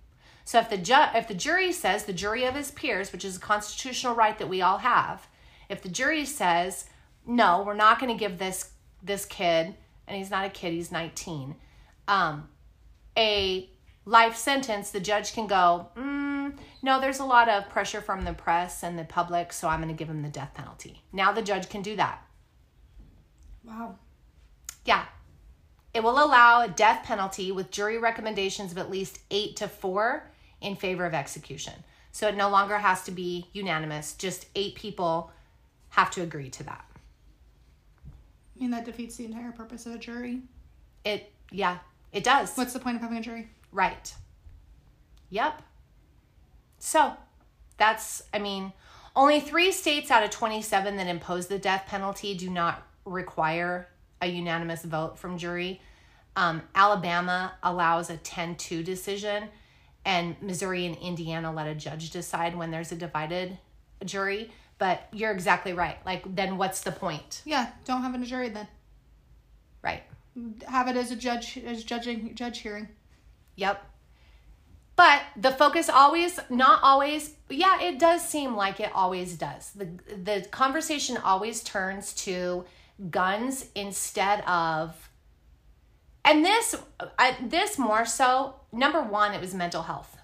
[0.44, 3.38] So if the ju- if the jury says the jury of his peers, which is
[3.38, 5.26] a constitutional right that we all have,
[5.70, 6.84] if the jury says
[7.26, 8.72] no, we're not going to give this
[9.02, 9.74] this kid,
[10.06, 11.56] and he's not a kid, he's 19,
[12.08, 12.48] um,
[13.16, 13.70] a
[14.04, 18.24] life sentence, the judge can go, mm, Mm, no, there's a lot of pressure from
[18.24, 21.02] the press and the public, so I'm going to give him the death penalty.
[21.12, 22.22] Now the judge can do that.
[23.64, 23.96] Wow.
[24.84, 25.04] Yeah.
[25.92, 30.30] It will allow a death penalty with jury recommendations of at least eight to four
[30.60, 31.74] in favor of execution.
[32.12, 35.32] So it no longer has to be unanimous, just eight people
[35.90, 36.84] have to agree to that.
[38.56, 40.42] I mean, that defeats the entire purpose of a jury.
[41.04, 41.78] It, yeah,
[42.12, 42.54] it does.
[42.54, 43.48] What's the point of having a jury?
[43.72, 44.14] Right.
[45.30, 45.62] Yep.
[46.84, 47.14] So
[47.78, 48.74] that's, I mean,
[49.16, 53.88] only three states out of 27 that impose the death penalty do not require
[54.20, 55.80] a unanimous vote from jury.
[56.36, 59.44] Um, Alabama allows a 10 2 decision,
[60.04, 63.56] and Missouri and Indiana let a judge decide when there's a divided
[64.04, 64.50] jury.
[64.76, 65.96] But you're exactly right.
[66.04, 67.40] Like, then what's the point?
[67.46, 68.68] Yeah, don't have a jury then.
[69.82, 70.02] Right.
[70.68, 72.88] Have it as a judge as judging judge hearing.
[73.56, 73.82] Yep.
[74.96, 79.72] But the focus always, not always, yeah, it does seem like it always does.
[79.72, 82.64] The the conversation always turns to
[83.10, 85.08] guns instead of
[86.24, 86.76] and this
[87.18, 90.16] I, this more so number 1 it was mental health.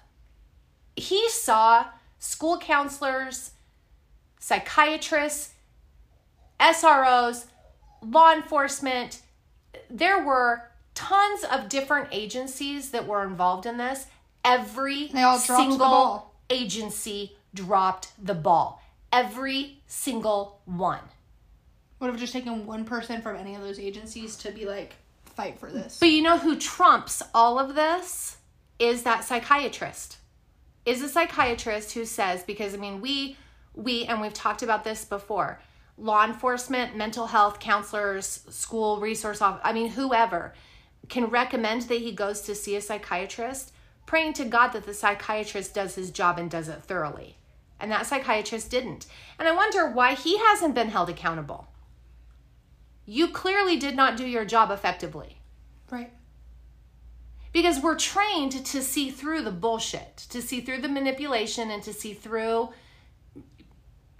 [0.95, 3.51] He saw school counselors,
[4.39, 5.53] psychiatrists,
[6.59, 7.45] SROs,
[8.01, 9.21] law enforcement,
[9.89, 14.07] there were tons of different agencies that were involved in this.
[14.43, 18.81] Every They all dropped the single agency dropped the ball.
[19.11, 21.01] Every single one.
[21.99, 25.59] Would have just taken one person from any of those agencies to be like, fight
[25.59, 25.99] for this.
[25.99, 28.37] But you know who trumps all of this
[28.79, 30.17] is that psychiatrist.
[30.85, 33.37] Is a psychiatrist who says because I mean we
[33.75, 35.61] we and we've talked about this before.
[35.97, 40.53] Law enforcement, mental health counselors, school resource off I mean whoever
[41.09, 43.73] can recommend that he goes to see a psychiatrist,
[44.05, 47.37] praying to God that the psychiatrist does his job and does it thoroughly.
[47.79, 49.07] And that psychiatrist didn't.
[49.39, 51.67] And I wonder why he hasn't been held accountable.
[53.05, 55.41] You clearly did not do your job effectively
[55.91, 56.11] right.
[57.51, 61.93] because we're trained to see through the bullshit to see through the manipulation and to
[61.93, 62.69] see through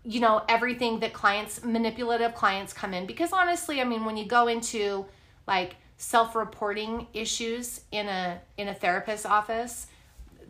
[0.04, 4.26] you know everything that clients manipulative clients come in because honestly i mean when you
[4.26, 5.06] go into
[5.48, 9.85] like self-reporting issues in a in a therapist's office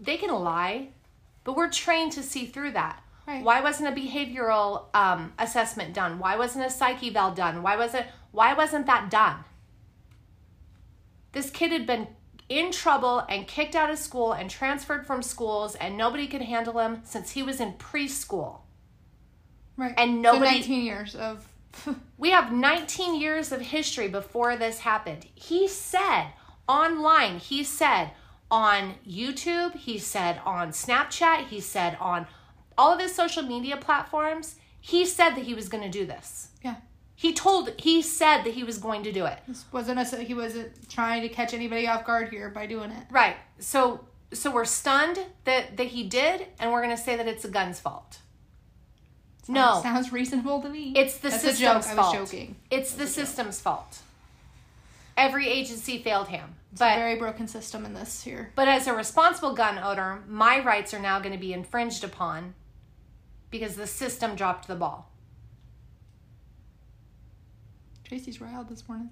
[0.01, 0.87] they can lie
[1.43, 3.43] but we're trained to see through that Right.
[3.43, 8.05] why wasn't a behavioral um, assessment done why wasn't a psyche eval done why wasn't
[8.31, 9.43] why wasn't that done
[11.33, 12.07] this kid had been
[12.47, 16.79] in trouble and kicked out of school and transferred from schools and nobody could handle
[16.79, 18.59] him since he was in preschool
[19.77, 19.93] Right.
[19.97, 21.47] And So nobody- 19 years of.
[22.17, 26.27] We have 19 years of history before this happened he said
[26.67, 28.11] online he said
[28.49, 32.27] on youtube he said on snapchat he said on
[32.77, 36.49] all of his social media platforms he said that he was going to do this
[36.63, 36.75] yeah.
[37.15, 40.33] he told he said that he was going to do it This wasn't a, he
[40.33, 43.03] wasn't trying to catch anybody off guard here by doing it.
[43.09, 43.35] Right.
[43.59, 47.49] So so we're stunned that that he did, and we're gonna say that it's the
[47.49, 48.19] gun's fault.
[49.47, 50.93] No, Sounds reasonable to me.
[50.95, 51.95] it's the That's system's joke.
[51.95, 52.15] fault.
[52.15, 52.55] I was joking.
[52.69, 53.99] It's the system's fault.
[55.17, 58.51] Every agency failed him, It's but a very broken system in this here.
[58.55, 62.53] but as a responsible gun owner, my rights are now going to be infringed upon
[63.49, 65.09] because the system dropped the ball.
[68.03, 69.09] Tracy's riled this morning.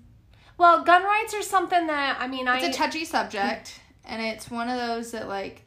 [0.57, 4.49] Well, gun rights are something that I mean, I It's a touchy subject, and it's
[4.51, 5.61] one of those that like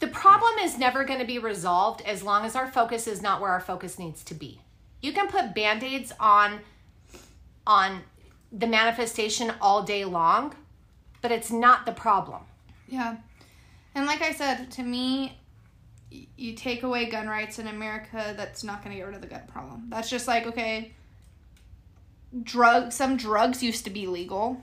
[0.00, 3.40] The problem is never going to be resolved as long as our focus is not
[3.40, 4.60] where our focus needs to be.
[5.02, 6.60] You can put band-aids on
[7.66, 8.02] on
[8.50, 10.54] the manifestation all day long,
[11.20, 12.42] but it's not the problem.
[12.88, 13.16] yeah.
[13.94, 15.36] And like I said, to me,
[16.10, 19.26] you take away gun rights in America, that's not going to get rid of the
[19.26, 19.86] gun problem.
[19.88, 20.92] That's just like, okay,
[22.42, 24.62] drug some drugs used to be legal.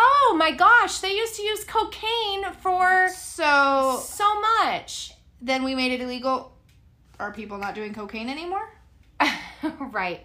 [0.00, 5.12] Oh my gosh, they used to use cocaine for So so much.
[5.42, 6.52] then we made it illegal.
[7.18, 8.68] Are people not doing cocaine anymore?
[9.80, 10.24] right.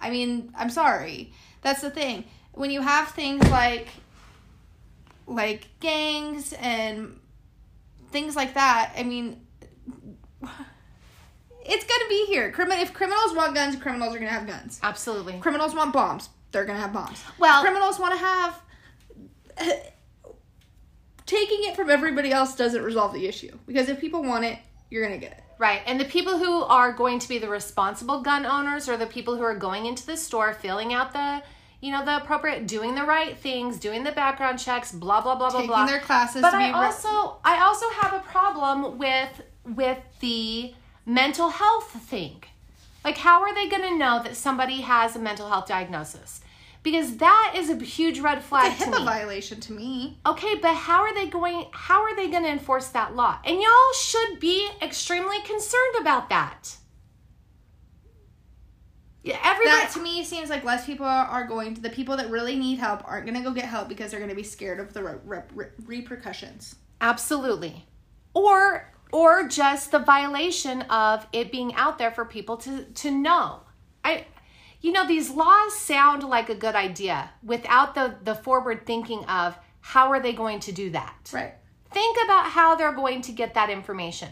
[0.00, 1.32] I mean, I'm sorry.
[1.62, 2.24] That's the thing.
[2.52, 3.88] When you have things like
[5.28, 7.18] like gangs and
[8.10, 9.40] things like that, I mean
[10.42, 12.50] it's going to be here.
[12.52, 14.78] Crimin- if criminals want guns, criminals are going to have guns.
[14.82, 15.38] Absolutely.
[15.40, 17.22] Criminals want bombs, they're going to have bombs.
[17.38, 18.60] Well- criminals want to have
[21.26, 24.58] taking it from everybody else doesn't resolve the issue because if people want it,
[24.90, 25.42] you're going to get it.
[25.58, 25.80] Right.
[25.86, 29.36] And the people who are going to be the responsible gun owners are the people
[29.36, 31.42] who are going into the store, filling out the,
[31.80, 35.50] you know, the appropriate, doing the right things, doing the background checks, blah blah blah
[35.50, 35.86] Taking blah blah.
[35.86, 39.98] their classes but to be I re- also I also have a problem with with
[40.20, 40.74] the
[41.06, 42.44] mental health thing.
[43.02, 46.42] Like how are they going to know that somebody has a mental health diagnosis?
[46.86, 49.04] Because that is a huge red flag It's a to HIPAA me.
[49.04, 50.20] violation to me.
[50.24, 53.40] Okay, but how are they going how are they going to enforce that law?
[53.44, 56.76] And y'all should be extremely concerned about that.
[59.24, 62.30] Yeah, everybody That to me seems like less people are going to the people that
[62.30, 64.78] really need help aren't going to go get help because they're going to be scared
[64.78, 66.76] of the re- re- repercussions.
[67.00, 67.84] Absolutely.
[68.32, 73.62] Or or just the violation of it being out there for people to to know.
[74.04, 74.26] I
[74.80, 79.56] you know these laws sound like a good idea without the the forward thinking of
[79.80, 81.30] how are they going to do that?
[81.32, 81.54] Right.
[81.92, 84.28] Think about how they're going to get that information.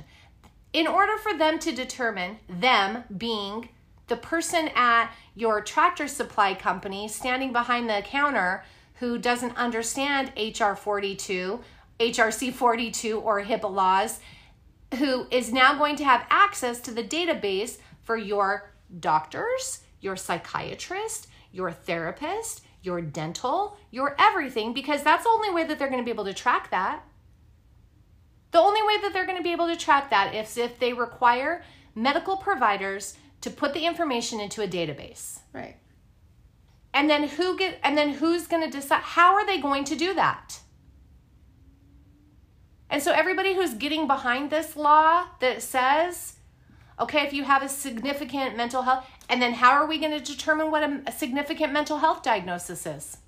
[0.73, 3.69] In order for them to determine, them being
[4.09, 8.65] the person at your tractor supply company standing behind the counter
[8.95, 11.61] who doesn't understand HR 42,
[12.01, 14.21] HRC 42, or HIPAA laws,
[14.99, 21.27] who is now going to have access to the database for your doctors, your psychiatrist,
[21.51, 26.05] your therapist, your dental, your everything, because that's the only way that they're going to
[26.05, 27.03] be able to track that.
[28.51, 30.93] The only way that they're going to be able to track that is if they
[30.93, 35.41] require medical providers to put the information into a database.
[35.53, 35.77] Right.
[36.93, 39.97] And then who get and then who's going to decide how are they going to
[39.97, 40.61] do that?
[42.89, 46.35] And so everybody who's getting behind this law that says
[47.01, 50.21] okay, if you have a significant mental health and then how are we going to
[50.21, 53.19] determine what a, a significant mental health diagnosis is?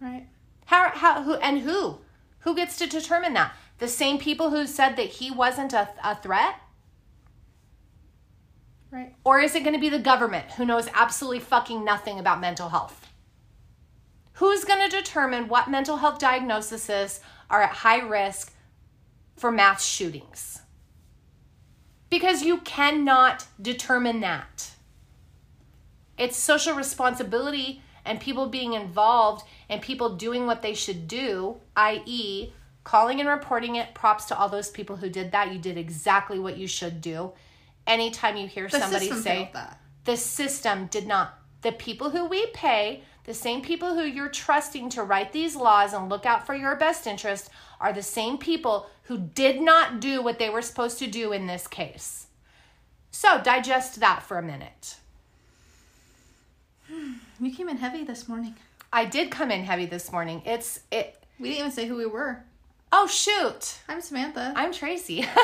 [0.00, 0.26] Right.
[0.66, 1.98] How how who and who?
[2.40, 3.54] Who gets to determine that?
[3.78, 6.56] The same people who said that he wasn't a, a threat?
[8.90, 9.14] Right.
[9.24, 12.68] Or is it going to be the government who knows absolutely fucking nothing about mental
[12.68, 13.08] health?
[14.34, 18.52] Who's going to determine what mental health diagnoses are at high risk
[19.36, 20.60] for mass shootings?
[22.10, 24.73] Because you cannot determine that.
[26.16, 32.52] It's social responsibility and people being involved and people doing what they should do, i.e.,
[32.84, 33.94] calling and reporting it.
[33.94, 35.52] Props to all those people who did that.
[35.52, 37.32] You did exactly what you should do.
[37.86, 39.50] Anytime you hear The somebody say,
[40.04, 44.90] the system did not the people who we pay the same people who you're trusting
[44.90, 47.48] to write these laws and look out for your best interest
[47.80, 51.46] are the same people who did not do what they were supposed to do in
[51.46, 52.26] this case
[53.10, 54.96] so digest that for a minute
[57.40, 58.54] You came in heavy this morning.
[58.92, 62.06] i did come in heavy this morning it's it We didn't even say who we
[62.06, 62.42] were.
[62.92, 64.52] oh shoot I'm Samantha.
[64.56, 65.24] i'm tracy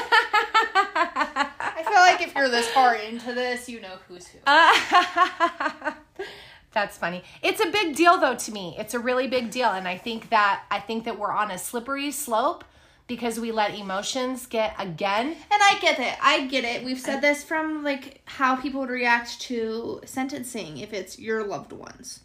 [1.03, 4.39] I feel like if you're this far into this, you know who's who.
[6.73, 7.25] That's funny.
[7.43, 8.77] It's a big deal though to me.
[8.79, 11.59] It's a really big deal and I think that I think that we're on a
[11.59, 12.65] slippery slope
[13.11, 15.27] because we let emotions get again.
[15.27, 16.15] And I get it.
[16.23, 16.85] I get it.
[16.85, 21.73] We've said this from like how people would react to sentencing if it's your loved
[21.73, 22.21] ones,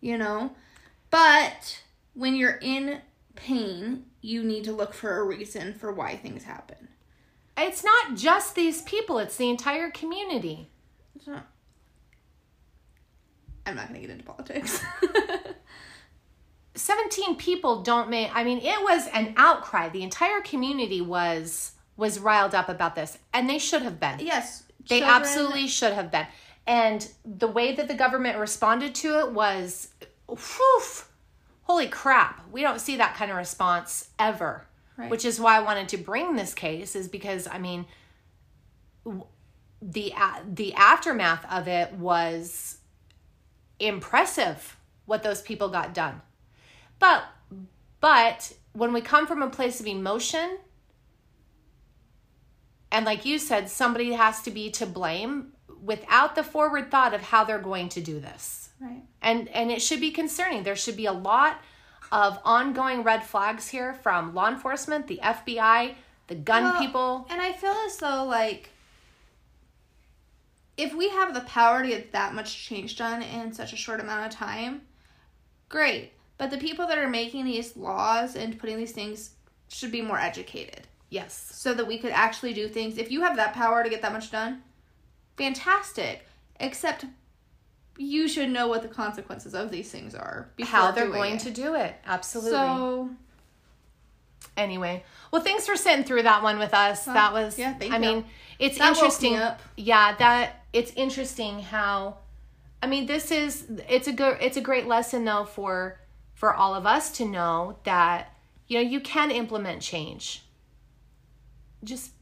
[0.00, 0.50] you know?
[1.10, 1.80] But
[2.14, 3.00] when you're in
[3.36, 6.88] pain, you need to look for a reason for why things happen.
[7.56, 10.68] It's not just these people, it's the entire community.
[11.14, 11.46] It's not.
[13.66, 14.82] I'm not going to get into politics.
[16.74, 19.88] 17 people don't make I mean it was an outcry.
[19.88, 24.18] The entire community was was riled up about this and they should have been.
[24.20, 24.64] yes.
[24.88, 26.26] They children- absolutely should have been.
[26.66, 29.88] And the way that the government responded to it was,
[30.28, 30.82] whew,
[31.62, 32.50] holy crap.
[32.50, 34.66] We don't see that kind of response ever.
[34.96, 35.10] Right.
[35.10, 37.84] Which is why I wanted to bring this case, is because, I mean,
[39.82, 40.14] the
[40.46, 42.78] the aftermath of it was
[43.78, 46.22] impressive what those people got done.
[46.98, 47.24] But
[48.00, 50.58] but when we come from a place of emotion,
[52.94, 57.20] And like you said, somebody has to be to blame without the forward thought of
[57.20, 58.68] how they're going to do this.
[58.80, 59.02] Right.
[59.20, 60.62] And and it should be concerning.
[60.62, 61.60] There should be a lot
[62.12, 65.94] of ongoing red flags here from law enforcement, the FBI,
[66.28, 67.26] the gun Well, people.
[67.30, 68.70] And I feel as though like
[70.76, 73.98] if we have the power to get that much change done in such a short
[73.98, 74.82] amount of time,
[75.68, 76.12] great.
[76.38, 79.30] But the people that are making these laws and putting these things
[79.68, 81.50] should be more educated Yes.
[81.54, 82.98] so that we could actually do things.
[82.98, 84.62] If you have that power to get that much done,
[85.36, 86.26] fantastic.
[86.60, 87.04] Except
[87.96, 90.50] you should know what the consequences of these things are.
[90.56, 91.40] before How they're going it.
[91.42, 91.94] to do it.
[92.04, 92.50] Absolutely.
[92.50, 93.10] So
[94.56, 97.96] anyway well thanks for sitting through that one with us that was yeah, thank i
[97.96, 98.00] you.
[98.00, 98.24] mean
[98.60, 99.40] it's That interesting
[99.76, 102.18] yeah that it's interesting how
[102.82, 105.98] i mean this is it's a good it's a great lesson though for
[106.34, 108.32] for all of us to know that
[108.66, 110.42] you know you can implement change.
[111.82, 112.12] Just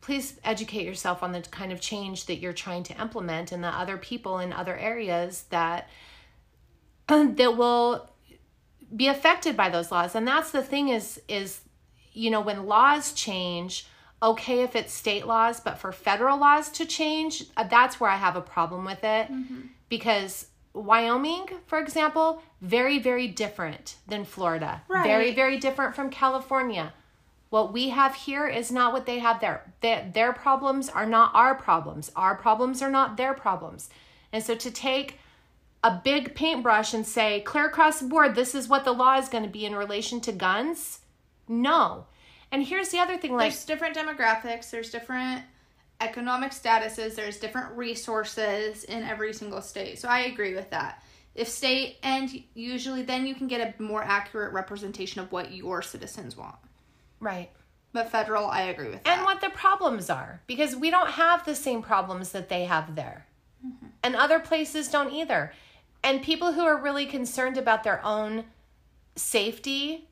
[0.00, 3.68] please educate yourself on the kind of change that you're trying to implement and the
[3.68, 5.88] other people in other areas that
[7.08, 8.08] that will
[8.94, 10.14] be affected by those laws.
[10.14, 11.60] And that's the thing is is
[12.12, 13.86] you know when laws change
[14.22, 18.16] okay if it's state laws but for federal laws to change uh, that's where i
[18.16, 19.28] have a problem with it.
[19.88, 20.46] Because
[20.76, 24.82] wyoming for example very very different than florida.
[24.88, 25.06] Very Right.
[25.06, 26.92] very very different from california.
[27.48, 29.72] What we have here is not what they have there.
[29.80, 32.10] Their, their problems are not our problems.
[32.16, 33.88] Our problems are not their problems.
[34.32, 35.18] And so to take
[35.84, 39.28] a big paintbrush and say clear across the board this is what the law is
[39.28, 41.00] going to be in relation to guns
[41.48, 42.06] no.
[42.50, 45.42] And here's the other thing like there's different demographics there's different
[46.00, 49.98] economic statuses there's different resources in every single state.
[49.98, 51.02] So i agree with that.
[51.34, 55.82] If state and usually then you can get a more accurate representation of what your
[55.82, 56.56] citizens want.
[57.20, 57.50] Right.
[57.92, 59.16] But federal i agree with that.
[59.16, 62.94] and what the problems are because we don't have the same problems that they have
[62.94, 63.26] there.
[63.66, 63.86] Mm-hmm.
[64.02, 65.52] And other places don't either.
[66.04, 68.44] And people who are really concerned about their own
[69.16, 70.08] safety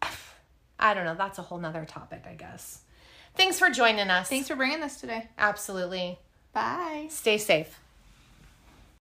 [0.78, 2.82] i don't know that's a whole nother topic i guess
[3.38, 4.28] thanks for joining us.
[4.28, 5.28] Thanks for bringing this today.
[5.38, 6.18] Absolutely.
[6.52, 7.06] Bye.
[7.08, 7.80] Stay safe